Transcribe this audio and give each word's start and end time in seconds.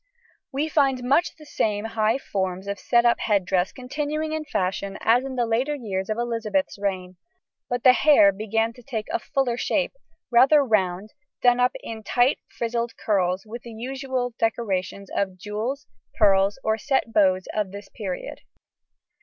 We 0.51 0.67
find 0.67 1.03
much 1.03 1.35
the 1.35 1.45
same 1.45 1.85
high 1.85 2.17
forms 2.17 2.65
of 2.65 2.79
set 2.79 3.05
up 3.05 3.19
head 3.19 3.45
dress 3.45 3.71
continuing 3.71 4.31
in 4.33 4.45
fashion 4.45 4.97
as 4.99 5.23
in 5.23 5.35
the 5.35 5.45
later 5.45 5.75
years 5.75 6.09
of 6.09 6.17
Elizabeth's 6.17 6.79
reign; 6.79 7.17
but 7.69 7.83
the 7.83 7.93
hair 7.93 8.31
began 8.31 8.73
to 8.73 8.81
take 8.81 9.05
a 9.11 9.19
fuller 9.19 9.57
shape, 9.57 9.93
rather 10.31 10.63
round, 10.65 11.13
done 11.43 11.59
up 11.59 11.73
in 11.83 12.01
tight 12.01 12.39
frizzled 12.49 12.97
curls, 12.97 13.45
with 13.45 13.61
the 13.61 13.73
usual 13.73 14.33
decorations 14.39 15.11
of 15.15 15.37
jewels, 15.37 15.85
pearls, 16.15 16.57
or 16.63 16.79
set 16.79 17.13
bows 17.13 17.47
of 17.53 17.69
this 17.71 17.87
period. 17.89 18.41